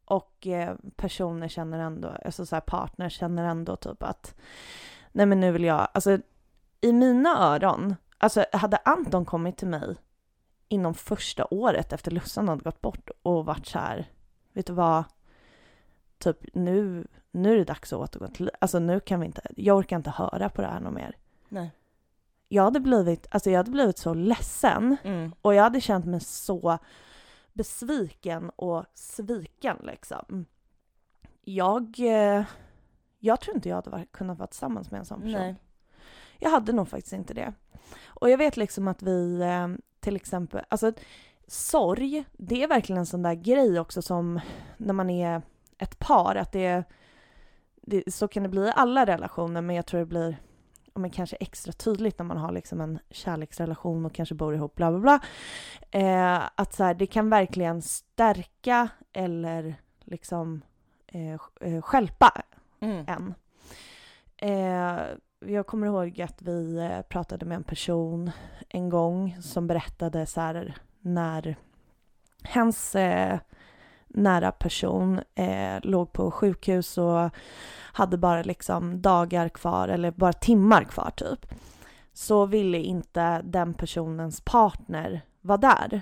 [0.04, 4.34] Och eh, personer känner ändå, alltså så här partners känner ändå typ att
[5.12, 6.18] nej men nu vill jag, alltså
[6.80, 9.96] i mina öron, alltså hade Anton kommit till mig
[10.68, 14.06] inom första året efter Lussan hade gått bort och varit så här,
[14.52, 15.04] vet du vad,
[16.18, 19.76] typ nu, nu är det dags att återgå till, alltså nu kan vi inte, jag
[19.76, 21.16] orkar inte höra på det här något mer.
[21.48, 21.70] Nej.
[22.48, 25.32] Jag hade blivit, alltså jag hade blivit så ledsen Mm.
[25.42, 26.78] och jag hade känt mig så
[27.52, 30.44] besviken och sviken liksom.
[31.42, 32.44] Jag, eh,
[33.18, 35.32] jag tror inte jag hade kunnat vara tillsammans med en sån person.
[35.40, 35.56] Nej.
[36.40, 37.52] Jag hade nog faktiskt inte det.
[38.06, 39.68] Och jag vet liksom att vi eh,
[40.00, 40.92] till exempel, alltså
[41.46, 44.40] sorg, det är verkligen en sån där grej också som
[44.76, 45.42] när man är
[45.78, 46.84] ett par, att det,
[47.82, 50.36] det så kan det bli i alla relationer, men jag tror det blir
[50.94, 54.90] men kanske extra tydligt när man har liksom en kärleksrelation och kanske bor ihop, bla
[54.90, 55.20] bla bla.
[55.90, 59.74] Eh, att så här, det kan verkligen stärka eller
[60.04, 60.62] liksom
[61.06, 62.42] eh, eh, stjälpa
[62.82, 63.04] Mm.
[63.08, 63.34] än.
[64.36, 65.00] Eh,
[65.46, 68.30] jag kommer ihåg att vi eh, pratade med en person
[68.68, 71.56] en gång som berättade så här när
[72.44, 73.38] hans eh,
[74.08, 77.30] nära person eh, låg på sjukhus och
[77.92, 81.46] hade bara liksom dagar kvar eller bara timmar kvar typ.
[82.12, 86.00] Så ville inte den personens partner vara där.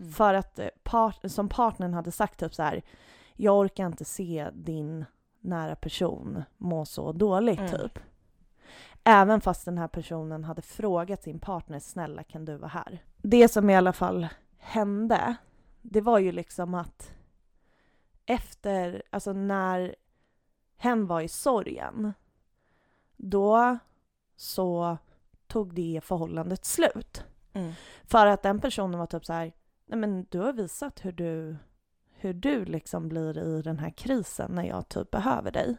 [0.00, 0.12] Mm.
[0.12, 2.82] För att eh, part, som partnern hade sagt typ så här,
[3.34, 5.04] jag orkar inte se din
[5.40, 7.70] nära person må så dåligt Mm.
[7.70, 7.98] typ.
[9.04, 13.04] Även fast den här personen hade frågat sin partner, snälla kan du vara här?
[13.16, 15.36] Det som i alla fall hände,
[15.82, 17.12] det var ju liksom att
[18.26, 19.94] efter, alltså när
[20.76, 22.12] hen var i sorgen,
[23.16, 23.78] då
[24.36, 24.98] så
[25.46, 27.24] tog det förhållandet slut.
[27.52, 27.72] Mm.
[28.04, 29.52] För att den personen var typ så här,
[29.86, 31.56] nej men du har visat hur du,
[32.10, 35.76] hur du liksom blir i den här krisen när jag typ behöver dig.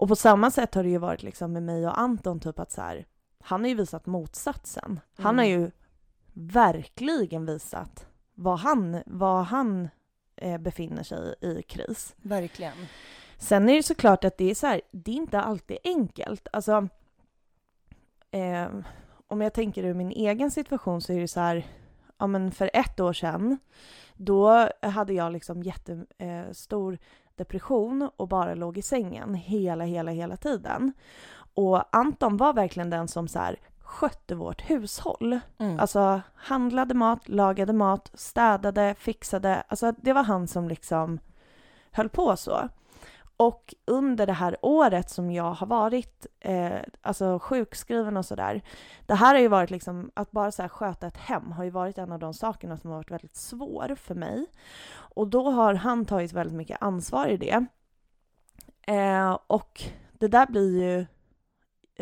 [0.00, 2.72] Och på samma sätt har det ju varit liksom med mig och Anton typ att
[2.72, 3.06] så här,
[3.42, 5.00] han har ju visat motsatsen.
[5.16, 5.60] Han har Mm.
[5.60, 5.70] ju
[6.32, 9.88] verkligen visat vad han, vad han
[10.36, 12.14] eh, befinner sig i, i kris.
[12.16, 12.72] Verkligen.
[13.38, 16.48] Sen är det såklart att det är så här, det är inte alltid enkelt.
[16.52, 16.88] Alltså,
[18.30, 18.68] eh,
[19.26, 21.66] om jag tänker ur min egen situation så är det så här,
[22.18, 23.58] ja men för ett år sedan,
[24.16, 26.98] då hade jag liksom jättestor eh,
[27.40, 30.92] depression och bara låg i sängen hela, hela, hela tiden.
[31.54, 35.40] Och Anton var verkligen den som så här skötte vårt hushåll.
[35.58, 35.80] Mm.
[35.80, 39.62] Alltså handlade mat, lagade mat, städade, fixade.
[39.68, 41.18] Alltså det var han som liksom
[41.90, 42.68] höll på så.
[43.40, 48.62] Och under det här året som jag har varit eh, alltså sjukskriven och sådär.
[49.06, 51.70] Det här har ju varit liksom, att bara så här sköta ett hem har ju
[51.70, 54.46] varit en av de sakerna som har varit väldigt svår för mig.
[54.92, 57.66] Och då har han tagit väldigt mycket ansvar i det.
[58.86, 61.06] Eh, och det där blir ju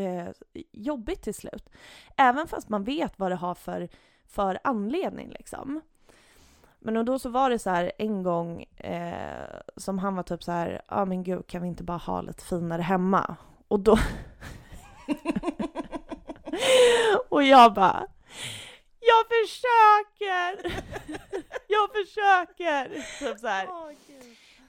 [0.05, 0.29] eh,
[0.73, 1.69] jobbigt till slut.
[2.17, 3.89] Även fast man vet vad det har för,
[4.27, 5.81] för anledning liksom.
[6.79, 10.43] Men och då så var det så här en gång eh, som han var typ
[10.43, 13.37] så här, ja ah, men gud kan vi inte bara ha lite finare hemma?
[13.69, 13.99] Och då...
[17.29, 18.07] och jag bara,
[19.01, 20.83] jag försöker!
[21.69, 22.89] jag försöker!
[23.19, 23.69] Typ så här.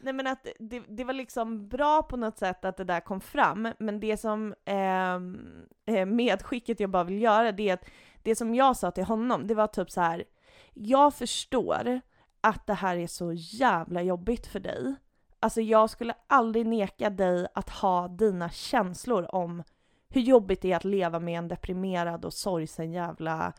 [0.01, 3.21] Nej men att det, det var liksom bra på något sätt att det där kom
[3.21, 7.85] fram, men det som ehm, eh, medskicket jag bara vill göra det är att
[8.23, 10.23] det som jag sa till honom, det var typ så här.
[10.73, 12.01] Jag förstår
[12.41, 14.95] att det här är så jävla jobbigt för dig.
[15.39, 19.63] Alltså jag skulle aldrig neka dig att ha dina känslor om
[20.09, 23.53] hur jobbigt det är att leva med en deprimerad och sorgsen jävla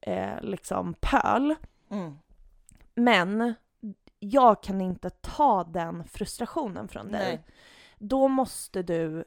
[0.00, 1.54] eh, liksom pöl.
[1.90, 2.18] Mm.
[2.94, 3.54] Men
[4.18, 7.28] jag kan inte ta den frustrationen från dig.
[7.28, 7.44] Nej.
[7.98, 9.24] då måste du,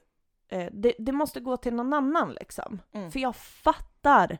[0.48, 2.82] eh, det, det måste gå till någon annan liksom.
[2.92, 3.12] Mm.
[3.12, 4.38] För jag fattar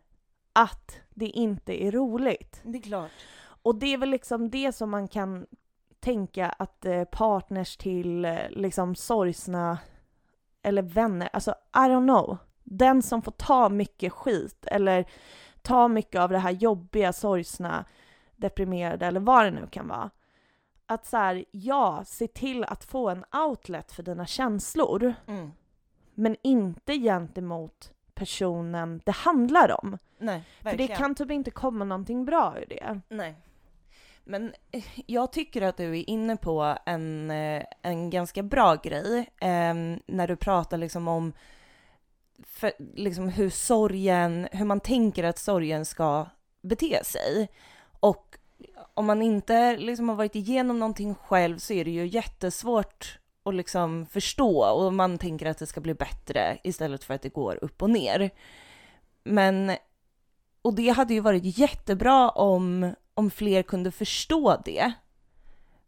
[0.56, 2.62] att det inte är roligt.
[2.64, 3.12] Det är klart.
[3.46, 5.46] Och det är väl liksom det som man kan
[6.00, 9.78] tänka att eh, partners till eh, liksom sorgsna
[10.62, 12.38] eller vänner, alltså I don't know.
[12.64, 15.06] Den som får ta mycket skit eller
[15.62, 17.86] ta mycket av det här jobbiga, sorgsna,
[18.36, 20.10] deprimerade eller vad det nu kan vara.
[20.86, 25.52] Att så här, ja, se till att få en outlet för dina känslor, Mm.
[26.14, 29.98] men inte gentemot personen det handlar om.
[30.18, 33.02] Nej, För det kan typ inte komma någonting bra ur det.
[33.10, 33.36] Nej.
[34.24, 39.20] Men eh, jag tycker att du är inne på en, eh, en ganska bra grej
[39.42, 39.74] eh,
[40.06, 41.34] när du pratar liksom om
[42.44, 46.26] för, liksom hur sorgen, hur man tänker att sorgen ska
[46.62, 47.50] bete sig.
[48.00, 48.38] Och
[48.94, 53.56] om man inte liksom har varit igenom någonting själv så är det ju jättesvårt att
[53.56, 57.60] liksom förstå och man tänker att det ska bli bättre istället för att det går
[57.62, 58.30] upp och ner.
[59.24, 59.72] Men,
[60.66, 64.92] och det hade ju varit jättebra om, om fler kunde förstå det.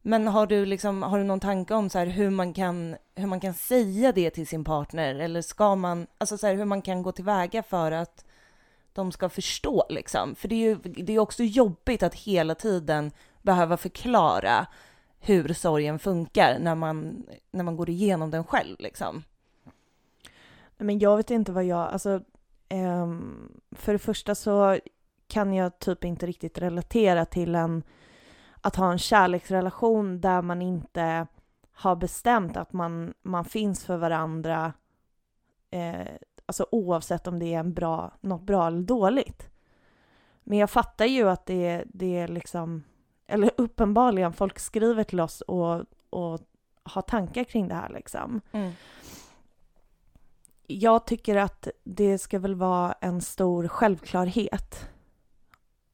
[0.01, 3.27] Men har du, liksom, har du någon tanke om så här hur, man kan, hur
[3.27, 5.15] man kan säga det till sin partner?
[5.15, 8.25] Eller ska man, alltså så här, hur man kan gå tillväga för att
[8.93, 10.35] de ska förstå liksom?
[10.35, 13.11] För det är ju det är också jobbigt att hela tiden
[13.41, 14.67] behöva förklara
[15.19, 19.23] hur sorgen funkar när man, när man går igenom den själv liksom.
[20.77, 22.21] Men jag vet inte vad jag, alltså
[22.69, 24.79] Um, för det första så
[25.27, 27.83] kan jag typ inte riktigt relatera till en,
[28.61, 31.27] att ha en kärleksrelation där man inte
[31.71, 34.73] har bestämt att man, man finns för varandra,
[35.71, 36.07] eh,
[36.45, 39.49] alltså oavsett om det är en bra, något bra eller dåligt.
[40.43, 42.83] Men jag fattar ju att det, det är liksom,
[43.27, 46.39] eller uppenbarligen, folk skriver till oss och, och
[46.83, 48.41] har tankar kring det här liksom.
[48.51, 48.71] Mm.
[50.67, 54.89] Jag tycker att det ska väl vara en stor självklarhet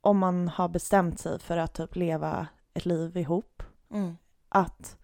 [0.01, 4.17] om man har bestämt sig för att typ leva ett liv ihop, Mm.
[4.49, 4.97] att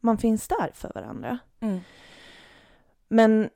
[0.00, 1.38] man finns där för varandra.
[1.60, 1.80] Mm.
[3.08, 3.50] Men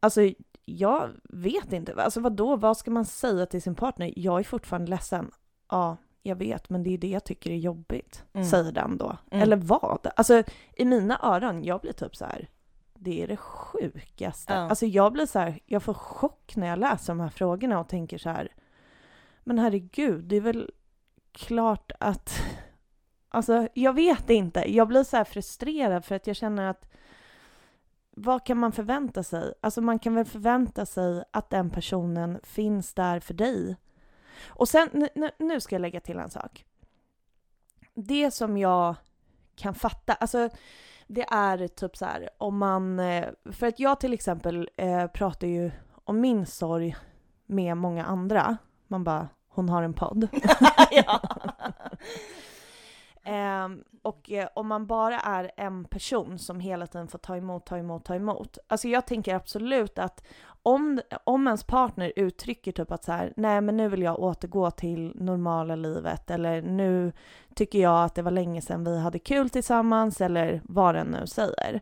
[0.00, 0.20] alltså,
[0.64, 1.94] jag vet inte.
[2.02, 2.56] Alltså vad då?
[2.56, 4.12] Vad ska man säga till sin partner?
[4.16, 5.30] Jag är fortfarande ledsen.
[5.70, 8.46] Ja, jag vet, men det är det jag tycker är jobbigt, Mm.
[8.46, 9.16] säger den då.
[9.30, 9.42] Mm.
[9.42, 10.06] Eller vad?
[10.16, 10.42] Alltså,
[10.76, 12.48] i mina öron, jag blir typ så här.
[13.04, 14.52] Det är det sjukaste.
[14.52, 14.58] Ja.
[14.58, 17.88] Alltså jag blir så här, jag får chock när jag läser de här frågorna och
[17.88, 18.52] tänker så här.
[19.44, 20.70] Men herregud, det är väl
[21.32, 22.40] klart att...
[23.28, 24.72] Alltså, jag vet inte.
[24.74, 26.90] Jag blir så här frustrerad för att jag känner att
[28.10, 29.54] vad kan man förvänta sig?
[29.60, 33.76] Alltså man kan väl förvänta sig att den personen finns där för dig.
[34.46, 36.64] Och sen, nu ska jag lägga till en sak.
[37.94, 38.94] Det som jag
[39.56, 40.50] kan fatta, alltså
[41.14, 45.46] det är typ så här om man, eh, för att jag till exempel eh, pratar
[45.46, 45.70] ju
[46.04, 46.96] om min sorg
[47.46, 48.56] med många andra.
[48.88, 50.28] Man bara, hon har en podd.
[50.90, 51.20] ja.
[53.24, 53.68] Eh,
[54.02, 57.78] och eh, om man bara är en person som hela tiden får ta emot, ta
[57.78, 58.58] emot, ta emot.
[58.68, 60.24] Alltså jag tänker absolut att
[60.62, 64.70] om, om ens partner uttrycker typ att så här, nej men nu vill jag återgå
[64.70, 67.12] till normala livet eller nu
[67.54, 71.26] tycker jag att det var länge sedan vi hade kul tillsammans eller vad den nu
[71.26, 71.80] säger.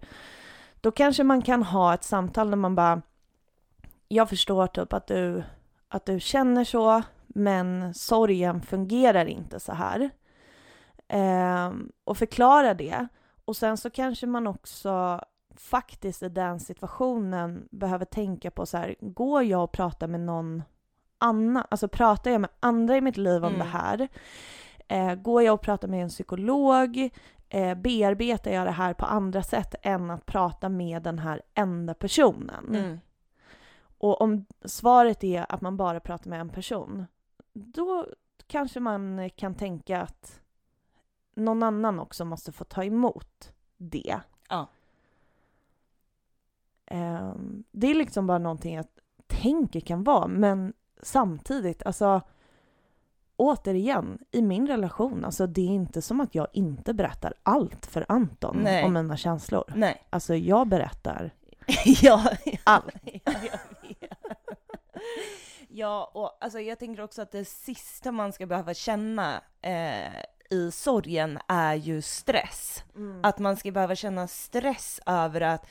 [0.81, 3.03] Då kanske man kan ha ett samtal där man bara,
[4.09, 5.43] jag förstår typ att du,
[5.89, 10.11] att du känner så, men sorgen fungerar inte så här.
[11.15, 13.07] Ehm, och förklara det.
[13.45, 15.21] Och sen så kanske man också
[15.57, 20.63] faktiskt i den situationen behöver tänka på så här, går jag och pratar med någon
[21.19, 23.59] annan, alltså pratar jag med andra i mitt liv om Mm.
[23.59, 24.09] det här?
[24.89, 27.11] Eh, går jag och pratar med en psykolog?
[27.49, 31.95] Eh, bearbetar jag det här på andra sätt än att prata med den här enda
[31.95, 32.69] personen?
[32.69, 33.01] Mm.
[33.99, 37.07] Och om svaret är att man bara pratar med en person,
[37.53, 38.07] då
[38.47, 40.41] kanske man kan tänka att
[41.35, 44.21] någon annan också måste få ta emot det.
[44.49, 44.67] Ja.
[46.87, 48.87] Ehm, det är liksom bara någonting jag
[49.27, 52.21] tänker kan vara, men samtidigt, alltså
[53.37, 58.07] återigen, i min relation, alltså det är inte som att jag inte berättar allt för
[58.09, 58.85] Anton Nej.
[58.85, 59.65] om mina känslor.
[59.75, 60.03] Nej.
[60.11, 61.31] Alltså jag berättar
[62.03, 62.25] ja,
[62.65, 62.95] allt.
[63.03, 64.11] ja, jag vet.
[65.69, 70.71] Ja, och alltså jag tänker också att det sista man ska behöva känna eh, i
[70.71, 72.85] sorgen är ju stress.
[73.23, 75.67] Att man ska behöva känna stress över att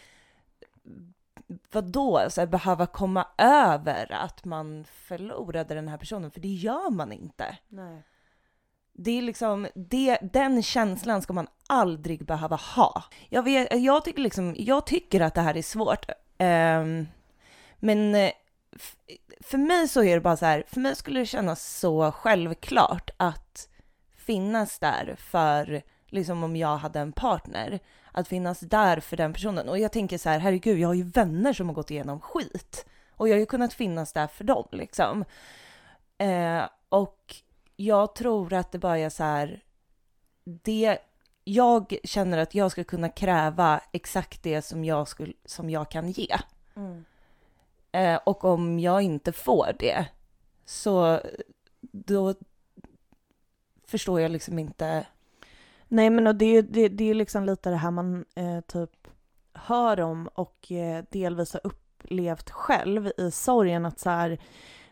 [1.71, 6.89] vadå, så här, behöva komma över att man förlorade den här personen, för det gör
[6.89, 7.57] man inte.
[7.67, 8.03] Nej.
[8.93, 13.03] Det är liksom, det, den känslan ska man aldrig behöva ha.
[13.29, 16.05] Jag, vet, jag, tycker, liksom, jag tycker att det här är svårt.
[16.39, 17.07] Um,
[17.79, 18.31] men eh,
[19.39, 23.09] för mig så är det bara så här, för mig skulle det kännas så självklart
[23.17, 23.67] att
[24.25, 27.79] finnas där för, liksom om jag hade en partner,
[28.11, 29.69] att finnas där för den personen.
[29.69, 32.85] Och jag tänker så här, herregud, jag har ju vänner som har gått igenom skit
[33.11, 35.25] och jag har ju kunnat finnas där för dem liksom.
[36.17, 37.35] Eh, och
[37.75, 39.63] jag tror att det bara är så här,
[40.43, 40.97] det,
[41.43, 46.11] jag känner att jag ska kunna kräva exakt det som jag, skulle, som jag kan
[46.11, 46.37] ge.
[46.75, 47.05] Mm.
[47.91, 50.05] Eh, och om jag inte får det,
[50.65, 51.21] så
[51.81, 52.33] då
[53.91, 55.05] förstår jag liksom inte.
[55.87, 59.07] Nej men det är det, det är liksom lite det här man eh, typ
[59.53, 64.39] hör om och eh, delvis har upplevt själv i sorgen att så här,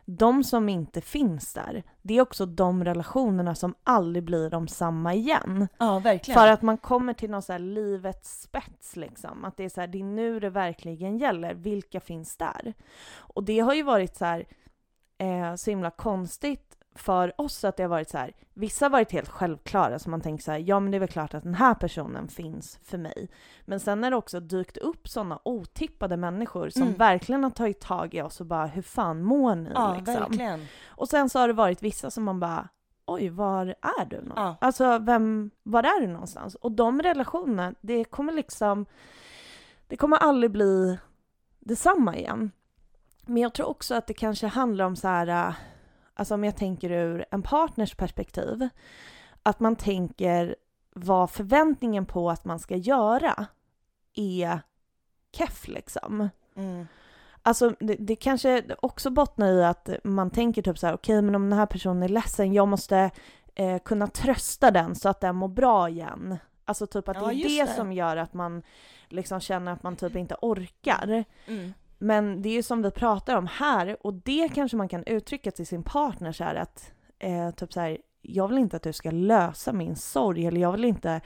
[0.06, 5.14] de som inte finns där, det är också de relationerna som aldrig blir de samma
[5.14, 5.68] igen.
[5.78, 6.40] Ja, verkligen.
[6.40, 9.46] För att man kommer till någon så här livets spets liksom.
[9.46, 11.54] Att det är så här, det är nu det verkligen gäller.
[11.54, 12.74] Vilka finns där?
[13.18, 14.46] Och det har ju varit så här,
[15.18, 19.12] eh, så himla konstigt för oss att det har varit så här, vissa har varit
[19.12, 21.56] helt självklara, så man tänker så här, ja men det är väl klart att den
[21.56, 23.30] här personen finns för mig.
[23.66, 26.94] Men sen har det också dykt upp sådana otippade människor som mm.
[26.94, 29.72] verkligen har tagit tag i oss och bara, hur fan mår ni?
[29.74, 30.14] Ja, liksom.
[30.14, 30.66] verkligen.
[30.88, 32.70] Och sen så har det varit vissa som man bara,
[33.06, 34.24] oj, var är du?
[34.36, 34.58] Ja.
[34.62, 36.56] Alltså, vem, var är du någonstans?
[36.56, 38.86] Och de relationerna, det kommer liksom,
[39.88, 40.98] det kommer aldrig bli
[41.60, 42.52] detsamma igen.
[43.26, 45.56] Men jag tror också att det kanske handlar om så här
[46.20, 48.70] alltså om jag tänker ur en partners perspektiv,
[49.44, 50.56] att man tänker
[50.94, 53.46] vad förväntningen på att man ska göra
[54.16, 54.60] är
[55.32, 56.30] keff liksom.
[56.56, 56.88] Mm.
[57.44, 61.22] Alltså det, det, kanske också bottnar i att man tänker typ så här, okej okay,
[61.22, 63.12] men om den här personen är ledsen, jag måste
[63.56, 66.38] eh, kunna trösta den så att den mår bra igen.
[66.66, 68.64] Alltså typ att ja, det är det, det, som gör att man
[69.10, 71.24] liksom känner att man typ inte orkar.
[71.48, 71.74] Mm.
[72.00, 75.52] Men det är ju som vi pratar om här, och det kanske man kan uttrycka
[75.52, 78.94] till sin partner så här att eh, typ så här, jag vill inte att du
[78.94, 81.22] ska lösa min sorg, eller jag vill inte,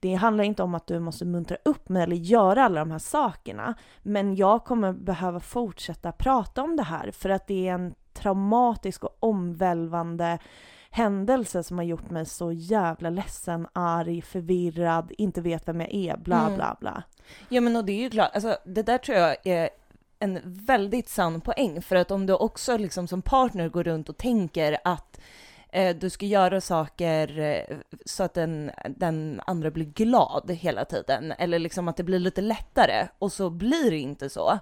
[0.00, 2.98] det handlar inte om att du måste muntra upp mig eller göra alla de här
[2.98, 7.94] sakerna, men jag kommer behöva fortsätta prata om det här för att det är en
[8.12, 10.38] traumatisk och omvälvande
[10.90, 16.16] händelse som har gjort mig så jävla ledsen, arg, förvirrad, inte vet vem jag är,
[16.16, 16.54] bla mm.
[16.54, 17.02] bla bla.
[17.48, 19.68] Ja men och det är ju klart, alltså det där tror jag är
[20.18, 24.16] en väldigt sann poäng, för att om du också liksom som partner går runt och
[24.16, 25.20] tänker att
[25.68, 27.76] eh, du ska göra saker eh,
[28.06, 32.40] så att den, den andra blir glad hela tiden, eller liksom att det blir lite
[32.40, 34.58] lättare, och så blir det inte så,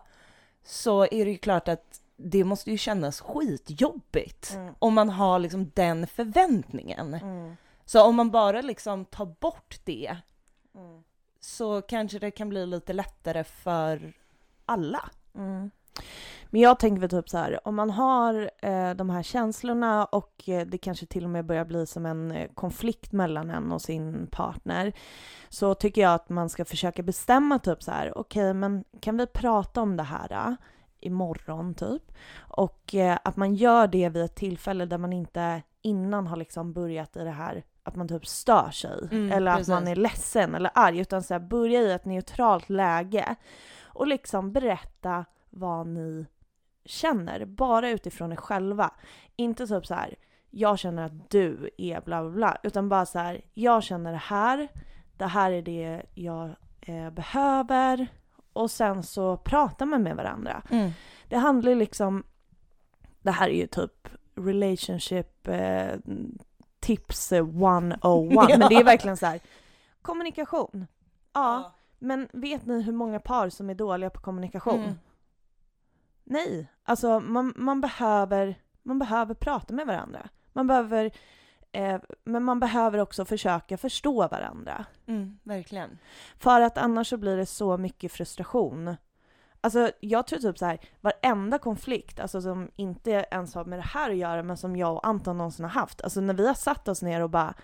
[0.65, 4.75] så är det ju klart att det måste ju kännas skitjobbigt mm.
[4.79, 7.15] om man har liksom den förväntningen.
[7.15, 7.57] Mm.
[7.85, 10.17] Så om man bara liksom tar bort det
[10.75, 11.03] mm.
[11.41, 14.13] så kanske det kan bli lite lättare för
[14.65, 15.11] alla.
[15.37, 15.71] Mm.
[16.51, 20.49] Men jag tänker väl typ så här, om man har eh, de här känslorna och
[20.49, 23.83] eh, det kanske till och med börjar bli som en eh, konflikt mellan en och
[23.83, 24.93] sin partner,
[25.49, 29.17] så tycker jag att man ska försöka bestämma typ så här, okej okay, men kan
[29.17, 30.55] vi prata om det här äh,
[31.01, 32.13] imorgon typ?
[32.37, 36.73] Och eh, att man gör det vid ett tillfälle där man inte innan har liksom
[36.73, 39.73] börjat i det här att man typ stör sig mm, eller att precis.
[39.73, 43.37] man är ledsen eller arg utan så här, börja i ett neutralt läge
[43.97, 46.27] och liksom berätta vad ni
[46.85, 48.91] känner, bara utifrån er själva.
[49.37, 50.15] Inte typ så här,
[50.51, 54.19] jag känner att du är bla bla bla, utan bara så här, jag känner det
[54.19, 54.69] här,
[55.17, 58.07] det här är det jag eh, behöver
[58.53, 60.63] och sen så pratar man med varandra.
[60.71, 60.91] Mm.
[61.29, 62.25] Det handlar ju liksom,
[63.23, 65.95] det här är ju typ relationship eh,
[66.81, 68.49] tips 101, ja.
[68.59, 69.41] men det är verkligen så här,
[70.03, 70.87] kommunikation.
[71.33, 74.83] Ja, ja, men vet ni hur många par som är dåliga på kommunikation?
[74.83, 74.95] Mm.
[76.25, 80.29] Nej, alltså man, man, behöver, man behöver prata med varandra.
[80.53, 81.11] Man behöver,
[81.73, 84.85] eh, men man behöver också försöka förstå varandra.
[85.07, 85.99] Mm, verkligen.
[86.39, 88.97] För att annars så blir det så mycket frustration.
[89.61, 93.83] Alltså jag tror typ så här, varenda konflikt, alltså som inte ens har med det
[93.83, 96.03] här att göra, men som jag och Anton någonsin har haft.
[96.03, 97.55] Alltså när vi har satt oss ner och bara,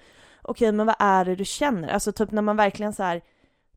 [0.42, 1.88] okej okay, men vad är det du känner?
[1.88, 3.22] Alltså typ när man verkligen så här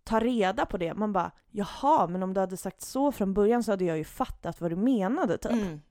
[0.06, 0.94] ta reda på det.
[0.94, 4.04] Man bara, jaha, men om du hade sagt så från början så hade jag ju
[4.04, 5.52] fattat vad du menade typ.
[5.52, 5.82] Mm.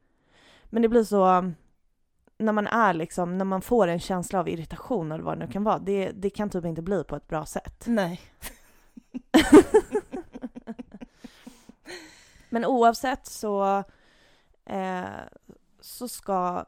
[0.65, 1.53] Men det blir så,
[2.39, 5.53] när man är liksom, när man får en känsla av irritation eller vad det nu
[5.53, 7.85] kan vara, det, det kan typ inte bli på ett bra sätt.
[7.87, 8.21] Nej.
[12.49, 13.85] men oavsett så,
[14.65, 15.05] eh,
[15.81, 16.65] så ska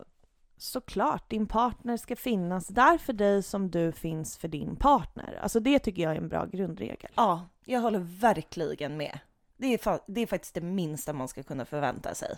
[0.57, 5.39] såklart, din partner ska finnas där för dig som du finns för din partner.
[5.43, 7.11] Alltså det tycker jag är en bra grundregel.
[7.15, 9.19] Ja, jag håller verkligen med.
[9.57, 12.37] Det är, fa- det är faktiskt det minsta man ska kunna förvänta sig.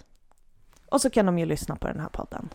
[0.90, 2.48] Och så kan de ju lyssna på den här podden.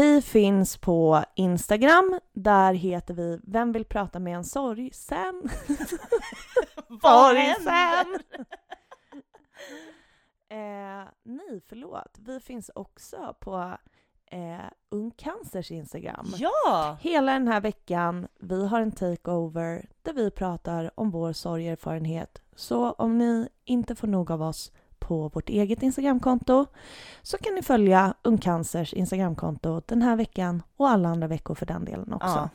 [0.00, 2.20] Vi finns på Instagram.
[2.32, 5.42] Där heter vi Vem vill prata med en sorgsen?
[7.02, 8.18] Sorgsen!
[10.48, 12.18] eh, nej, förlåt.
[12.18, 13.76] Vi finns också på
[14.26, 16.34] eh, Ung Cancers Instagram.
[16.36, 16.96] Ja!
[17.00, 22.42] Hela den här veckan, vi har en takeover där vi pratar om vår sorgerfarenhet.
[22.56, 26.66] Så om ni inte får nog av oss på vårt eget Instagramkonto
[27.22, 31.66] så kan ni följa Ung Cancers Instagramkonto den här veckan och alla andra veckor för
[31.66, 32.28] den delen också.
[32.28, 32.48] ja.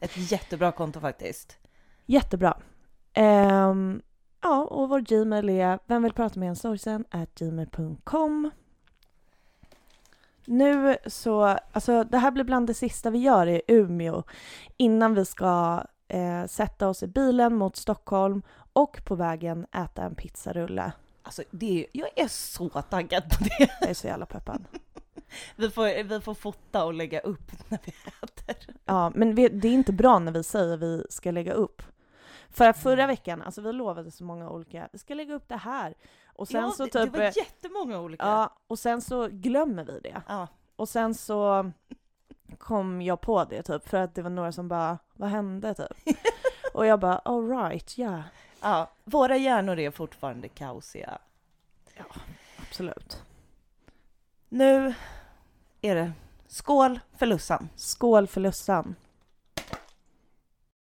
[0.00, 1.58] Ett jättebra konto faktiskt.
[2.06, 2.56] Jättebra.
[3.12, 4.02] Ehm,
[4.42, 7.04] ja, och vår Gmail är vem vill prata med en sorgsen
[7.34, 8.50] gmail.com.
[10.44, 14.22] Nu så, alltså det här blir bland det sista vi gör i Umeå
[14.76, 18.42] innan vi ska eh, sätta oss i bilen mot Stockholm
[18.72, 20.92] och på vägen äta en pizzarulle.
[21.30, 23.70] Alltså, det jag är så taggad på det.
[23.80, 24.64] Jag är så jävla peppad.
[25.56, 28.74] Vi får, vi får fota och lägga upp när vi äter.
[28.84, 31.82] Ja, men vi, det är inte bra när vi säger vi ska lägga upp.
[32.50, 35.56] För att förra veckan, alltså vi lovade så många olika, vi ska lägga upp det
[35.56, 35.94] här.
[36.26, 37.12] Och sen ja, så det, typ...
[37.12, 38.24] det var jättemånga olika.
[38.24, 40.22] Ja, och sen så glömmer vi det.
[40.28, 40.48] Ja.
[40.76, 41.70] Och sen så
[42.58, 46.16] kom jag på det typ, för att det var några som bara, vad hände typ?
[46.74, 48.22] och jag bara, all right, ja, yeah.
[48.60, 48.90] Ja.
[49.04, 51.18] Våra hjärnor är fortfarande kaosiga.
[52.68, 53.22] absolut.
[54.48, 54.94] Nu
[55.80, 56.12] är det
[56.46, 57.68] skål för Lussan.
[57.76, 58.94] Skål för Lussan.